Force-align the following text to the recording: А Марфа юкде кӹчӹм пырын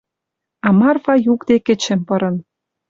А 0.67 0.69
Марфа 0.79 1.13
юкде 1.33 1.55
кӹчӹм 1.65 1.99
пырын 2.07 2.35